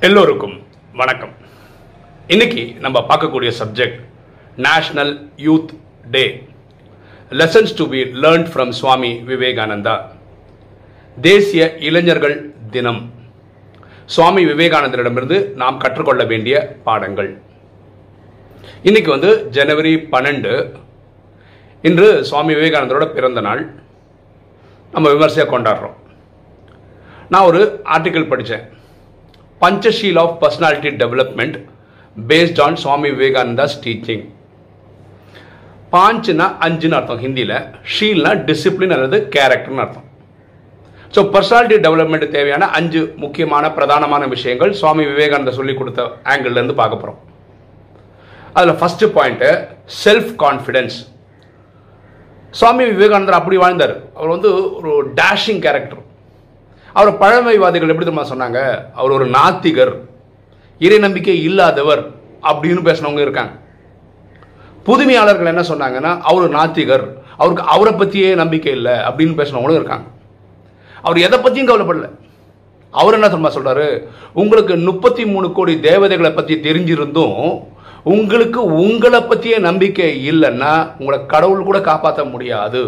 [0.00, 1.30] எல்லோருக்கும் வணக்கம்.
[2.26, 4.00] இன்னைக்கு நம்ம பார்க்கக்கூடிய subject
[4.56, 5.68] national youth
[6.10, 6.48] day
[7.30, 10.00] lessons to be learned from Swami Vivekananda
[11.20, 13.12] தேசிய இளைஞர்கள் தினம்.
[14.04, 17.40] சுவாமி விவேகானந்தரிடமிருந்து நாம் கற்றுக்கொள்ள வேண்டிய பாடங்கள்.
[18.82, 20.72] இன்னைக்கு வந்து ஜனவரி பன்னெண்டு.
[21.82, 23.72] இன்று சுவாமி விவேகானந்தரோட பிறந்த நாள்.
[24.92, 25.96] நம்ம விமர்சையாக கொண்டாடுறோம்.
[27.28, 28.74] நான் ஒரு ஆர்டிக்கல் படித்தேன்
[29.62, 31.56] Panchsheel of personality development
[32.30, 34.24] based on Swami Vivekananda's teaching
[35.92, 37.56] பாஞ்சுனா அஞ்சுன்னு அர்த்தம் ஹிந்தியில்.
[37.94, 40.06] ஷீல்னா டிசிப்ளின் அல்லது கேரக்டர்னு அர்த்தம்.
[41.14, 46.02] ஸோ பர்சனாலிட்டி டெவலப்மெண்ட் தேவையான அஞ்சு முக்கியமான பிரதானமான விஷயங்கள் சுவாமி விவேகானந்தா சொல்லி கொடுத்த
[46.32, 47.20] ஆங்கிள்லேருந்து பார்க்க போகிறோம்
[48.56, 49.50] அதில் first point
[50.02, 50.96] self confidence
[52.58, 53.94] Swami Vivekanandar அப்படி வாழ்ந்தார்.
[54.16, 56.02] அவர் வந்து ஒரு டேஷிங் கேரக்டர்
[56.98, 58.58] அவர் பழமைவாதிகள் எப்படி தெரியுமா சொன்னாங்க?
[58.94, 59.94] அவர் ஒரு நாத்திகர்
[60.78, 62.02] இறை நம்பிக்கை இல்லாதவர்
[62.42, 63.52] அப்படின்னு பேசினவங்க இருக்காங்க.
[64.84, 67.04] புதுமையாளர்கள் என்ன சொன்னாங்கன்னா அவர் நாத்திகர்
[67.36, 70.06] அவருக்கு அவரை பற்றியே நம்பிக்கை இல்லை அப்படின்னு பேசினவங்களும் இருக்காங்க.
[71.02, 72.08] அவர் எதை பற்றியும் கவலைப்படல.
[72.90, 73.88] அவர் என்ன தெரியுமா சொல்கிறாரு
[74.32, 77.62] உங்களுக்கு முப்பத்தி மூணு கோடி தேவதைகளை பற்றி தெரிஞ்சிருந்தும்
[78.14, 82.82] உங்களுக்கு உங்களை பற்றியே நம்பிக்கை இல்லைன்னா உங்களை கடவுள் கூட காப்பாற்ற முடியாது.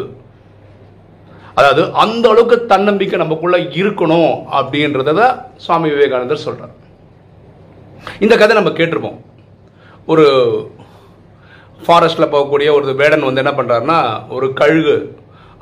[1.58, 5.20] அதாவது அந்த அளவுக்கு தன்னம்பிக்கை நமக்குள்ள இருக்கணும் அப்படின்றத
[5.64, 6.74] சுவாமி விவேகானந்தர் சொல்றார்.
[8.24, 9.18] இந்த கதை நம்ம கேட்டிருப்போம்.
[10.12, 10.26] ஒரு
[11.86, 13.98] ஃபாரஸ்ட்டில் போகக்கூடிய ஒரு வேடன் வந்து என்ன பண்ணுறாருன்னா
[14.36, 14.96] ஒரு கழுகு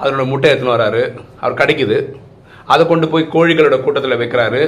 [0.00, 1.02] அதனோட முட்டை எடுத்துன்னு வராரு.
[1.42, 1.98] அவர் கிடைக்குது.
[2.72, 4.62] அதை கொண்டு போய் கோழிகளோட கூட்டத்தில் வைக்கிறாரு.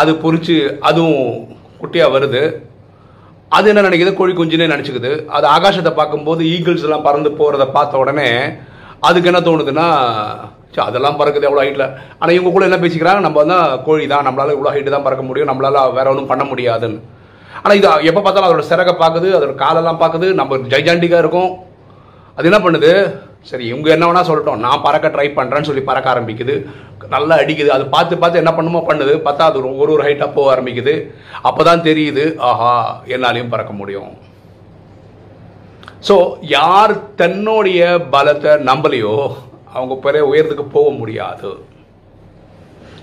[0.00, 0.56] அது பொறிச்சு
[0.88, 1.26] அதுவும்
[1.80, 2.42] குட்டியாக வருது.
[3.56, 4.12] அது என்ன நினைக்குது?
[4.20, 5.10] கோழி குஞ்சுனே நினச்சிக்குது.
[5.36, 8.30] அது ஆகாசத்தை பார்க்கும்போது ஈகிள்ஸ் எல்லாம் பறந்து போகிறத பார்த்த உடனே
[9.08, 9.88] அதுக்கு என்ன தோணுதுன்னா
[10.84, 11.84] அதெல்லாம் பறக்குது எவ்வளோ ஹைட்டில்
[12.18, 13.20] ஆனால் இவங்க கூட என்ன பேசிக்கிறாங்க?
[13.26, 15.50] நம்ம தான் கோழி தான் நம்மளால இவ்வளோ ஹைட்டு தான் பறக்க முடியும்.
[15.50, 16.98] நம்மளால வேற ஒன்றும் பண்ண முடியாதுன்னு.
[17.62, 20.26] ஆனால் இது எப்போ பார்த்தாலும் அதோட சிறகை பார்க்குது அதோட காலெல்லாம் பார்க்குது.
[20.40, 21.50] நம்ம ஜைஜாண்டிக்காக இருக்கும்.
[22.36, 22.90] அது என்ன பண்ணுது?
[23.50, 24.62] சரி இவங்க என்ன வேணா சொல்லட்டும்.
[24.66, 26.54] நான் பறக்க ட்ரை பண்ணுறேன்னு சொல்லி பறக்க ஆரம்பிக்குது.
[27.14, 27.70] நல்லா அடிக்குது.
[27.76, 29.14] அது பார்த்து பார்த்து என்ன பண்ணுமோ பண்ணுது.
[29.26, 30.94] பார்த்தா அது ஒரு ஒரு ஹைட்டாக போக ஆரம்பிக்குது.
[31.48, 32.72] அப்போ தான் தெரியுது ஆஹா
[33.16, 34.10] என்னாலையும் பறக்க முடியும்.
[36.06, 36.16] ஸோ
[36.56, 37.80] யார் தன்னுடைய
[38.14, 39.14] பலத்தை நம்பலையோ
[39.74, 41.50] அவங்க பெரிய உயரத்துக்கு போக முடியாது.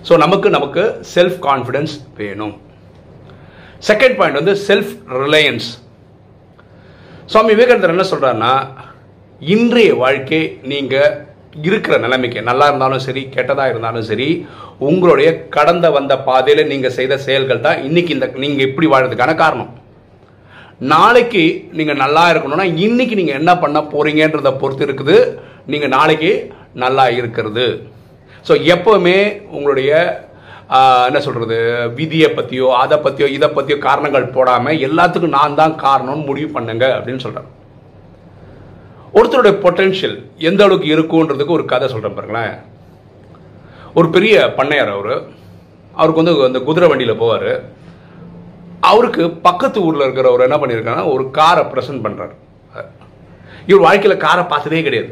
[0.08, 0.84] ஸோ நமக்கு நமக்கு
[1.16, 2.56] செல்ஃப் கான்ஃபிடன்ஸ் வேணும்.
[3.90, 4.94] செகண்ட் பாயிண்ட் வந்து செல்ஃப்
[5.24, 5.70] ரிலையன்ஸ்
[7.32, 8.54] சுவாமி விவேகானந்தர் என்ன சொல்கிறாருன்னா
[9.42, 10.42] இன்றைய வாழ்க்கை
[10.72, 11.14] நீங்கள்
[11.68, 14.30] இருக்கிற நிலைமைக்கு நல்லா இருந்தாலும் சரி கெட்டதாக இருந்தாலும் சரி
[14.88, 19.72] உங்களுடைய கடந்த வந்த பாதையில் நீங்கள் செய்த செயல்கள் தான் இன்றைக்கி இந்த நீங்கள் இப்படி வாழ்றதுக்கான காரணம்.
[20.92, 21.44] நாளைக்கு
[21.78, 25.18] நீங்கள் நல்லா இருக்கணும்னா இன்றைக்கி நீங்கள் என்ன பண்ண போகிறீங்கன்றதை பொறுத்து இருக்குது.
[25.72, 26.32] நீங்கள் நாளைக்கு
[26.84, 27.66] நல்லா இருக்கிறது.
[28.48, 29.18] ஸோ எப்போவுமே
[29.56, 29.92] உங்களுடைய
[31.08, 31.58] என்ன சொல்கிறது
[31.98, 37.24] விதியை பற்றியோ அதை பற்றியோ இதை பற்றியோ காரணங்கள் போடாமல் எல்லாத்துக்கும் நான் தான் காரணம்னு முடிவு பண்ணுங்க அப்படின்னு
[37.26, 37.50] சொல்கிறேன்
[39.18, 40.18] ஒருத்தருடைய பொட்டென்ஷியல்
[40.50, 42.56] எந்த அளவுக்கு இருக்குன்றதுக்கு ஒரு கதை சொல்கிறேன் பாருங்களேன்.
[44.00, 45.16] ஒரு பெரிய பண்ணையார் அவர்.
[46.00, 47.52] அவருக்கு வந்து அந்த குதிரை வண்டியில் போவார்.
[48.90, 52.36] அவருக்கு பக்கத்து ஊரில் இருக்கிறவர் என்ன பண்ணியிருக்காருன்னா ஒரு காரை ப்ரெசென்ட் பண்ணுறாரு
[53.70, 55.12] இவர் வாழ்க்கையில் காரை பார்த்ததே கிடையாது.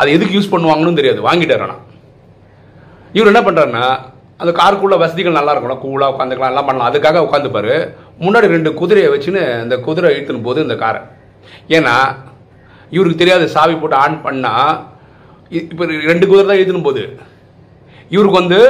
[0.00, 1.20] அது எதுக்கு யூஸ் பண்ணுவாங்கன்னு தெரியாது.
[1.28, 1.82] வாங்கிட்டார் ஆனால்
[3.16, 3.84] இவர் என்ன பண்ணுறாருன்னா
[4.42, 5.82] அந்த காருக்குள்ள வசதிகள் நல்லா இருக்கணும்.
[5.84, 6.90] கூலாக உட்காந்துக்கலாம் எல்லாம் பண்ணலாம்.
[6.90, 7.74] அதுக்காக உட்காந்துப்பாரு.
[8.24, 11.00] முன்னாடி ரெண்டு குதிரையை வச்சுன்னு அந்த குதிரை இழுத்துன்னு போது இந்த காரை
[11.76, 11.96] ஏன்னா
[12.94, 14.72] இவருக்கு தெரியாது சாவி போட்டு ஆன் பண்ணால்
[15.72, 17.04] இப்போ ரெண்டு குதிரை தான் இழுத்துன்னு போகுது.
[18.14, 18.60] இவருக்கு வந்து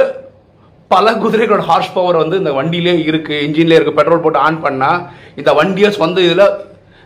[0.93, 4.91] பல குதிரைகளோட ஹார்ஸ் பவர் வந்து இந்த வண்டியிலே இருக்கு இன்ஜின்லேயே இருக்கு பெட்ரோல் போட்டு ஆன் பண்ணா
[5.39, 6.45] இந்த வண்டியை சொந்த இதில்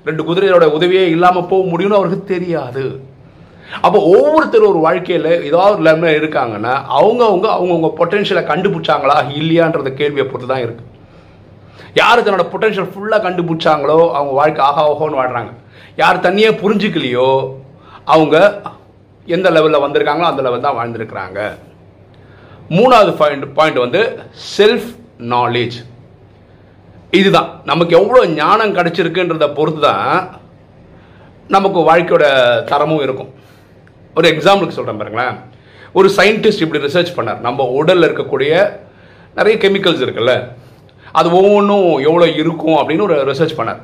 [0.05, 2.83] ரெண்டு குதிரையோட உதவியே இல்லாமல் போக முடியும்னு அவருக்கு தெரியாது.
[3.85, 10.49] அப்போ ஒவ்வொருத்தரும் ஒரு வாழ்க்கையில் ஏதாவது ஒரு லெவல இருக்காங்கன்னா அவங்கவுங்க அவங்கவுங்க பொட்டென்ஷியலை கண்டுபிடிச்சாங்களா இல்லையான்றத கேள்வியை பொறுத்து
[10.51, 10.83] தான் இருக்கு.
[12.01, 15.53] யார் தன்னோட பொட்டென்ஷியல் ஃபுல்லாக கண்டுபிடிச்சாங்களோ அவங்க வாழ்க்கை ஆகா ஓஹோன்னு வாழ்கிறாங்க
[16.03, 17.29] யார் தண்ணியே புரிஞ்சுக்கலையோ
[18.15, 18.35] அவங்க
[19.27, 21.39] எந்த லெவலில் வந்திருக்காங்களோ அந்த லெவல் தான் வாழ்ந்துருக்கிறாங்க.
[22.69, 24.19] மூணாவது பாயிண்ட் பாயிண்ட் வந்து
[24.57, 24.87] செல்ஃப்
[25.19, 25.77] நாலேஜ்
[27.11, 27.49] இதுதான்.
[27.65, 30.39] நமக்கு எவ்வளோ ஞானம் கிடச்சிருக்குன்றத பொறுத்து தான்
[31.47, 32.25] நமக்கு வாழ்க்கையோட
[32.63, 33.33] தரமும் இருக்கும்.
[34.15, 35.35] ஒரு எக்ஸாம்பிளுக்கு சொல்கிறேன் பாருங்களேன்.
[35.93, 37.39] ஒரு சயின்டிஸ்ட் இப்படி ரிசர்ச் பண்ணார்.
[37.47, 38.53] நம்ம உடலில் இருக்கக்கூடிய
[39.35, 40.33] நிறைய கெமிக்கல்ஸ் இருக்குல்ல.
[41.11, 43.81] அது ஒவ்வொன்றும் எவ்வளோ இருக்கும் அப்படின்னு ஒரு ரிசர்ச் பண்ணார்.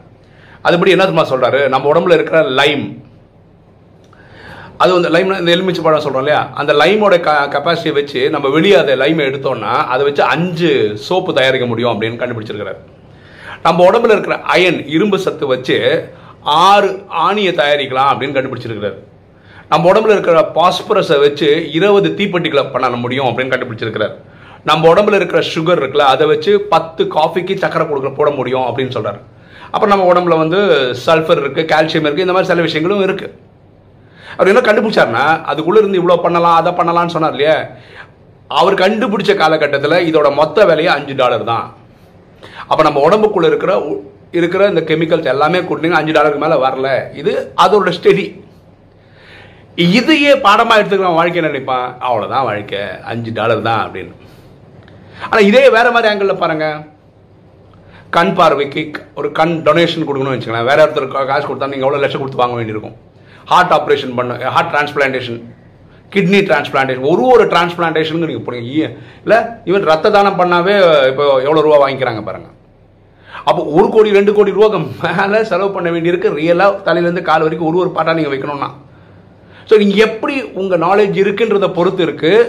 [0.63, 2.83] அதுபடி என்ன சொல்கிறாரு நம்ம உடம்புல இருக்கிற லைம்
[4.81, 6.41] அது வந்து லைம் இந்த எலுமிச்சு பழம் சொல்கிறோம் இல்லையா?
[6.59, 10.71] அந்த லைமோட க கெப்பாசிட்டியை வச்சு நம்ம வெளியே அதை லைமை எடுத்தோம்னா அதை வச்சு அஞ்சு
[11.07, 12.79] சோப்பு தயாரிக்க முடியும் அப்படின்னு கண்டுபிடிச்சிருக்கிறார்.
[13.65, 15.77] நம்ம உடம்புல இருக்கிற அயன் இரும்பு சத்து வச்சு
[16.67, 16.89] ஆறு
[17.27, 18.97] ஆணியை தயாரிக்கலாம் அப்படின்னு கண்டுபிடிச்சிருக்கிறார்.
[19.73, 24.15] நம்ம உடம்புல இருக்கிற பாஸ்பரஸை வச்சு இருபது தீப்பெட்டிகளை பண்ண முடியும் அப்படின்னு கண்டுபிடிச்சிருக்கிறார்.
[24.69, 29.21] நம்ம உடம்புல இருக்கிற சுகர் இருக்குல்ல அதை வச்சு பத்து காஃபிக்கு சக்கரை கொடுக்க போட முடியும் அப்படின்னு சொல்கிறார்
[29.71, 30.59] அப்புறம் நம்ம உடம்புல வந்து
[31.05, 33.33] சல்ஃபர் இருக்குது கால்சியம் இருக்குது இந்த மாதிரி சில விஷயங்களும் இருக்குது
[34.37, 37.57] அவர் என்ன கண்டுபிடிச்சாருன்னா அதுக்குள்ளே இருந்து இவ்வளோ பண்ணலாம் அதை பண்ணலாம்னு சொன்னார் இல்லையா?
[38.51, 41.65] அவர் கண்டுபிடிச்ச காலகட்டத்தில் இதோட மொத்த விலையே அஞ்சு டாலர் தான்.
[42.67, 44.01] அப்போ நம்ம உடம்புக்குள்ளே இருக்கிற உ-
[44.31, 46.87] இருக்கிற இந்த கெமிக்கல்ஸ் எல்லாமே கூட்டினீங்க அஞ்சு டாலருக்கு மேலே வரல.
[47.13, 48.25] இது அதோட ஸ்டெடி
[49.97, 51.97] இதையே பாடமாக எடுத்துக்கலாம் வாழ்க்கை நினைப்பான்?
[51.99, 54.13] அவ்வளோதான் வாழ்க்கை அஞ்சு டாலர் தான் அப்படின்னு.
[55.29, 56.79] ஆனால் இதே வேறு மாதிரி ஆங்கிளில் பாருங்கள்
[58.09, 58.81] கண் பார்வைக்கு
[59.15, 62.95] ஒரு கண் டொனேஷன் கொடுக்கணும்னு வச்சுக்கலாம் வேற ஒருத்தர் காசு கொடுத்தா நீங்கள் எவ்வளோ லட்சம் கொடுத்து வாங்க வேண்டியிருக்கும்.
[63.51, 65.39] ஹார்ட் ஆப்ரேஷன் பண்ண ஹார்ட் டிரான்ஸ்பிளான்டேஷன்
[66.13, 68.87] கிட்னி டிரான்ஸ்பிளான்டேஷன் ஒரு ஒரு டிரான்ஸ்பிளான்டேஷனுக்கு நீங்கள் போடுங்க.
[69.25, 69.37] இல்லை
[69.69, 70.73] ஈவன் ரத்த தானம் பண்ணாவே
[71.11, 72.55] இப்போ எவ்வளோ ரூபா வாங்கிக்கிறாங்க பாருங்கள்
[73.49, 76.33] அப்போ ஒரு கோடி ரெண்டு கோடி ரூபாய்க்கு மேலே செலவு பண்ண வேண்டியிருக்கு.
[76.39, 78.69] ரியலாக தலையிலேருந்து கால் வரைக்கும் ஒரு ஒரு பாட்டாக நீங்கள் வைக்கணும்னா.
[79.69, 82.43] ஸோ நீங்கள் எப்படி உங்கள் நாலேஜ் இருக்குன்றத பொறுத்து இருக்குது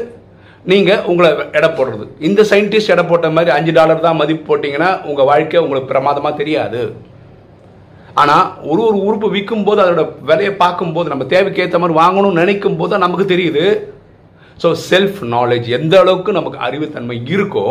[0.72, 1.28] நீங்கள் உங்களை
[1.58, 2.04] எடை போடுறது.
[2.28, 6.82] இந்த சயின்டிஸ்ட் எடை போட்ட மாதிரி அஞ்சு டாலர் தான் மதிப்பு போட்டிங்கன்னா உங்கள் வாழ்க்கை உங்களுக்கு பிரமாதமாக தெரியாது.
[8.20, 12.92] ஆனால் ஒரு ஒரு உறுப்பு விற்கும் போது அதோட விலையை பார்க்கும்போது நம்ம தேவைக்கேற்ற மாதிரி வாங்கணும்னு நினைக்கும் போது
[12.92, 13.64] தான் நமக்கு தெரியுது.
[14.62, 17.66] ஸோ செல்ஃப் நாலேஜ் எந்த அளவுக்கு நமக்கு அறிவுத்தன்மை இருக்கோ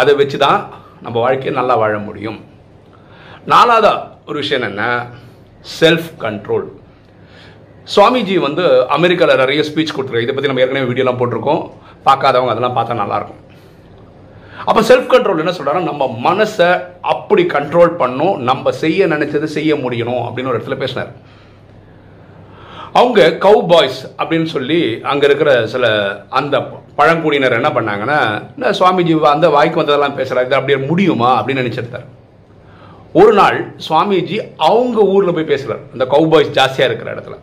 [0.00, 0.58] அதை வச்சு தான்
[1.04, 2.38] நம்ம வாழ்க்கையை நல்லா வாழ முடியும்.
[3.52, 3.94] நாலாவதா
[4.28, 4.82] ஒரு விஷயம் என்ன?
[5.80, 6.66] செல்ஃப் கண்ட்ரோல்
[7.94, 8.64] சுவாமிஜி வந்து
[8.96, 10.26] அமெரிக்காவில் நிறைய ஸ்பீச் கொடுத்துருக்காரு.
[10.26, 11.62] இதை பற்றி நம்ம ஏற்கனவே வீடியோலாம் போட்டிருக்கோம்.
[12.08, 13.42] பார்க்காதவங்க அதெல்லாம் பார்த்தா நல்லாயிருக்கும்
[14.64, 20.22] அப்போ செல்ஃப் கண்ட்ரோல் என்ன சொல்றாருன்னா நம்ம மனசை அப்படி கண்ட்ரோல் பண்ணும் நம்ம செய்ய நினைச்சது செய்ய முடியணும்
[20.22, 21.12] அப்படின்னு ஒரு இடத்துல பேசினார்.
[22.92, 26.60] அவங்க கவு பாய்ஸ் அப்படின்னு சொல்லி அங்க இருக்கிற சில அந்த
[26.96, 31.44] பழங்குடியினர் என்ன பண்ணாங்கன்னா என்ன சுவாமிஜி அந்த வாய்க்கு வந்ததெல்லாம் பேசுறாரு இது அப்படியே முடியுமா?
[31.44, 32.04] அப்படின்னு நினச்சிருந்தார்
[33.12, 35.78] ஒரு நாள் சுவாமிஜி அவங்க ஊர்ல போய் பேசுறாரு.
[35.92, 37.38] அந்த கவு பாய்ஸ் ஜாஸ்தியா இருக்கிற இடத்துல.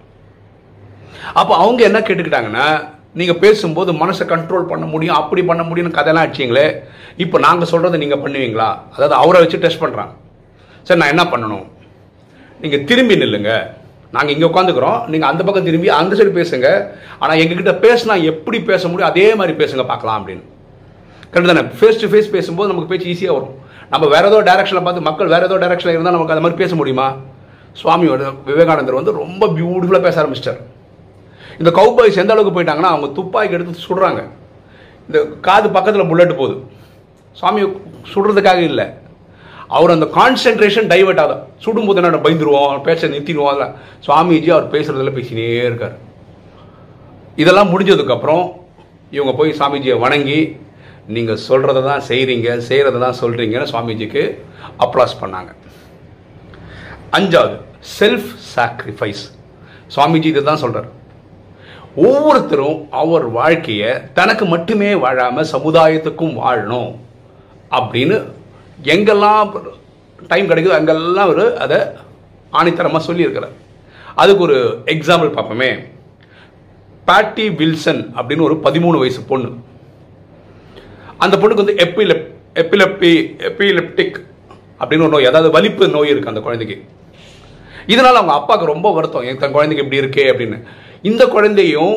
[1.34, 2.90] அப்போ அவங்க என்ன கேட்டுக்கிட்டாங்கன்னா
[3.20, 6.68] நீங்கள் பேசும்போது மனசை கண்ட்ரோல் பண்ண முடியும் அப்படி பண்ண முடியும்னு கதையெல்லாம் அடிச்சிங்களே.
[7.24, 8.70] இப்போ நாங்கள் சொல்கிறத நீங்கள் பண்ணுவீங்களா?
[8.96, 10.14] அதாவது அவரை வச்சு டெஸ்ட் பண்ணுறாங்க
[10.88, 11.66] சரி நான் என்ன பண்ணணும்?
[12.64, 13.52] நீங்கள் திரும்பி நில்லுங்க.
[14.16, 14.98] நாங்கள் இங்கே உட்காந்துக்கிறோம்.
[15.12, 16.68] நீங்கள் அந்த பக்கம் திரும்பி அந்த சைடு பேசுங்க.
[17.22, 19.12] ஆனால் எங்ககிட்ட பேசினா எப்படி பேச முடியும்?
[19.12, 20.44] அதே மாதிரி பேசுங்க பார்க்கலாம் அப்படின்னு.
[21.32, 21.64] கரெக்ட் தானே?
[21.78, 23.56] ஃபேஸ் டு ஃபேஸ் பேசும்போது நமக்கு பேச்சு ஈஸியாக வரும்.
[23.94, 27.08] நம்ம வேற ஏதோ டேரக்ஷனில் பார்த்து மக்கள் வேற ஏதோ டேரக்ஷனில் இருந்தால் நமக்கு அந்த மாதிரி பேச முடியுமா?
[27.82, 30.62] சுவாமியோட விவேகானந்தர் வந்து ரொம்ப பியூட்டிஃபுல்லாக பேச ஆரம்பிச்சிட்டார்.
[31.62, 34.22] இந்த கவுபாய்ஸ் எந்த அளவுக்கு போயிட்டாங்கன்னா அவங்க துப்பாக்கி எடுத்து சுடுறாங்க.
[35.08, 36.56] இந்த காது பக்கத்தில் புல்லட் போகுது.
[37.40, 37.62] சாமி
[38.14, 38.88] சுடுறதுக்காக இல்லை.
[39.78, 43.72] அவர் அந்த கான்சென்ட்ரேஷன் டைவர்ட் ஆகும் சுடும்போது என்ன பயந்துருவோம் பேச நிறுத்திடுவோம் அதில்
[44.06, 45.96] சுவாமிஜி அவர் பேசுகிறதுல பேசினே இருக்கார்.
[47.42, 48.44] இதெல்லாம் முடிஞ்சதுக்கப்புறம்
[49.16, 50.40] இவங்க போய் சாமிஜியை வணங்கி
[51.16, 54.24] நீங்கள் சொல்கிறத தான் செய்கிறீங்க செய்கிறத தான் சொல்கிறீங்கன்னு சுவாமிஜிக்கு
[54.86, 55.52] அப்ளாஸ் பண்ணாங்க.
[57.18, 57.58] அஞ்சாவது
[57.98, 59.24] செல்ஃப் சாக்ரிஃபைஸ்
[59.96, 60.90] சுவாமிஜி இதை தான் சொல்கிறார்
[61.96, 66.96] ஒவ்வொருத்தரும் அவர் வாழ்க்கையை தனக்கு மட்டுமே வாழாமல் சமுதாயத்துக்கும் வாழணும்
[67.72, 68.32] அப்படின்னு
[68.84, 69.62] எங்கெல்லாம்
[70.28, 71.78] டைம் கிடைக்குதோ அங்கெல்லாம் அவர் அதை
[72.54, 73.54] ஆணித்தரமாக சொல்லியிருக்கிறார்.
[74.16, 75.92] அதுக்கு ஒரு எக்ஸாம்பிள் பார்ப்போமே.
[77.06, 79.50] பேட்டி வில்சன் அப்படின்னு ஒரு பதிமூணு வயசு பொண்ணு.
[81.18, 84.16] அந்த பொண்ணுக்கு வந்து எப்பிலெப் எப்பிலெப்பி எப்பிலெப்டிக்
[84.80, 86.86] அப்படின்னு ஒரு நோய் அதாவது வலிப்பு நோய் இருக்குது அந்த குழந்தைக்கு.
[87.88, 90.34] இதனால் அவங்க அப்பாவுக்கு ரொம்ப வருத்தம் என் தன் குழந்தைக்கு இப்படி இருக்கே?
[90.34, 90.64] அப்படின்னு.
[91.04, 91.94] இந்த குழந்தையும்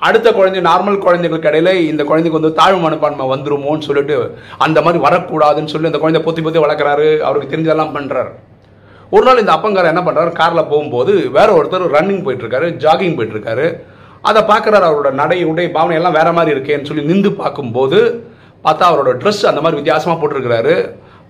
[0.00, 4.16] அடுத்த குழந்தை நார்மல் குழந்தைகளுக்கு இடையில இந்த குழந்தைக்கு வந்து தாழ்வு மனப்பான்மை வந்துருமோன்னு சொல்லிட்டு
[4.58, 8.30] அந்த மாதிரி வரக்கூடாதுன்னு சொல்லி அந்த குழந்தை பொத்தி பொத்தி வளர்க்குறாரு அவருக்கு தெரிஞ்சதெல்லாம் பண்ணுறாரு
[9.12, 13.66] ஒரு நாள் இந்த அப்பங்கார என்ன பண்ணுறாரு காரில் போகும்போது வேற ஒருத்தர் ரன்னிங் போயிட்டுருக்காரு ஜாகிங் போயிட்டுருக்காரு.
[14.28, 17.98] அதை பார்க்குறாரு அவரோட நடை உடை பாவனை எல்லாம் வேற மாதிரி இருக்கேன்னு சொல்லி நின்று பார்க்கும்போது
[18.64, 20.74] பார்த்தா அவரோட ட்ரெஸ் அந்த மாதிரி வித்தியாசமாக போட்டிருக்கிறாரு.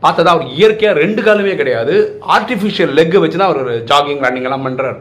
[0.03, 1.95] பார்த்ததா அவர் இயற்கையாக ரெண்டு காலமே கிடையாது
[2.37, 4.99] ஆர்டிஃபிஷியல் லெக்கு வச்சு தான் அவர் ஜாகிங் ரன்னிங் எல்லாம் பண்ணுறாரு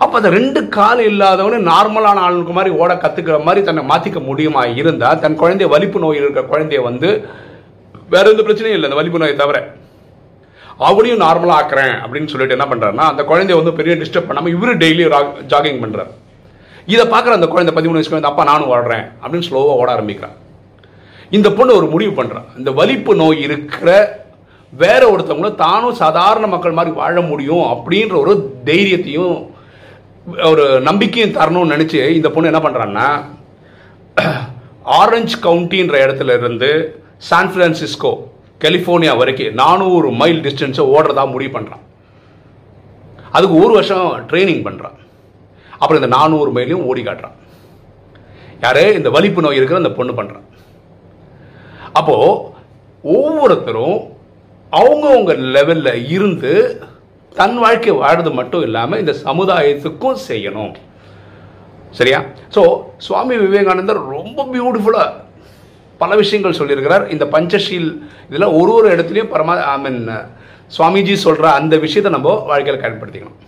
[0.00, 5.08] அப்போ அந்த ரெண்டு கால் இல்லாதவனு நார்மலான ஆளுக்கு மாதிரி ஓட கத்துக்கிற மாதிரி தன்னை மாத்திக்க முடியுமா இருந்தா
[5.24, 7.08] தன் குழந்தைய வலிப்பு நோய் இருக்கிற குழந்தைய வந்து
[8.08, 9.58] வேற எந்த பிரச்சனையும் இல்லை அந்த வலிப்பு நோயை தவிர.
[10.88, 15.04] அவளையும் நார்மலாக ஆக்குறேன் அப்படின்னு சொல்லிட்டு என்ன பண்ணுறாருன்னா அந்த குழந்தைய வந்து பெரிய டிஸ்டர்ப் பண்ணாமல் இவரு டெய்லி
[15.52, 16.12] ஜாகிங் பண்ணுறாரு
[16.86, 20.36] இதை பார்க்குற அந்த குழந்தை பதிமூணு வயசு குழந்தை அப்பா நானும் ஓடுறேன் அப்படின்னு ஸ்லோவாக ஓட ஆரம்பிக்கிறான்.
[21.30, 23.90] இந்த பொண்ணு ஒரு முடிவு பண்ணுறான் இந்த வலிப்பு நோய் இருக்கிற
[24.72, 29.36] வேற ஒருத்தவங்களும் தானும் சாதாரண மக்கள் மாதிரி வாழ முடியும் அப்படின்ற ஒரு தைரியத்தையும்
[30.26, 33.24] ஒரு நம்பிக்கையும் தரணும்னு நினச்சி இந்த பொண்ணு என்ன பண்ணுறான்னா
[34.84, 38.18] ஆரஞ்ச் கவுண்டின்ற இடத்துல இருந்து சான் ஃப்ரான்சிஸ்கோ
[38.60, 41.84] கலிஃபோர்னியா வரைக்கும் நானூறு மைல் டிஸ்டன்ஸை ஓடுறதா முடிவு பண்ணுறான்
[43.30, 44.98] அதுக்கு ஒரு வருஷம் ட்ரைனிங் பண்ணுறான்
[45.78, 47.36] அப்புறம் இந்த நானூறு மைலையும் ஓடி காட்டுறான்.
[48.60, 48.92] யார்?
[48.92, 50.46] இந்த வலிப்பு நோய் இருக்கிற அந்த பொண்ணு பண்ணுறான்
[51.92, 52.52] அப்போது
[53.02, 54.12] ஒவ்வொருத்தரும்
[54.72, 56.82] அவங்கவுங்க லெவலில் இருந்து
[57.38, 60.72] தன் வாழ்க்கை வாழ்றது மட்டும் இல்லாமல் இந்த சமுதாயத்துக்கும் செய்யணும்.
[61.98, 62.20] சரியா?
[62.54, 62.62] ஸோ
[63.06, 65.16] சுவாமி விவேகானந்தர் ரொம்ப பியூட்டிஃபுல்லாக
[66.00, 67.04] பல விஷயங்கள் சொல்லியிருக்கிறார்.
[67.14, 67.90] இந்த பஞ்சஷீல்
[68.30, 70.00] இதில் ஒரு ஒரு இடத்துலையும் பரமா ஐ மீன்
[70.76, 73.38] சுவாமிஜி சொல்கிற அந்த விஷயத்தை நம்ம வாழ்க்கையில் பயன்படுத்திக்கணும்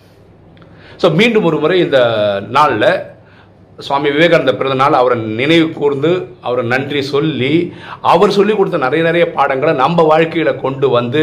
[1.03, 1.99] ஸோ மீண்டும் ஒரு முறை இந்த
[2.57, 2.89] நாளில்
[3.79, 6.11] சுவாமி விவேகானந்த பிறந்த நாள் அவரை நினைவு கூர்ந்து
[6.47, 7.53] அவரை நன்றி சொல்லி
[8.13, 11.23] அவர் சொல்லி கொடுத்த நிறைய நிறைய பாடங்களை நம்ம வாழ்க்கையில் கொண்டு வந்து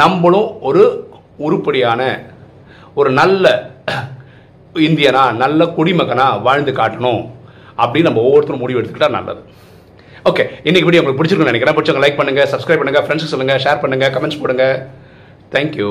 [0.00, 0.84] நம்மளும் ஒரு
[1.46, 2.02] உருப்படியான
[3.00, 3.44] ஒரு நல்ல
[4.88, 7.22] இந்தியனா நல்ல குடிமகனா வாழ்ந்து காட்டணும்
[7.82, 9.42] அப்படின்னு நம்ம ஒவ்வொருத்தரும் முடிவு எடுத்துக்கிட்டா நல்லது.
[10.30, 11.76] ஓகே இன்னைக்கு வீடியோ உங்களுக்கு பிடிச்சிருக்குன்னு நினைக்கிறேன்.
[11.76, 14.66] பிடிச்சவங்க லைக் பண்ணுங்கள் சப்ஸ்கிரைப் பண்ணுங்கள் ஃப்ரெண்ட்ஸுக்கு சொல்லுங்க ஷேர் பண்ணுங்கள் கமெண்ட்ஸ் போடுங்க.
[15.54, 15.90] தேங்க்யூ